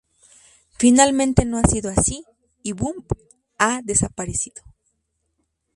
[0.79, 2.23] Finalmente no ha sido así,
[2.63, 3.11] y Bump
[3.59, 4.63] ha desaparecido.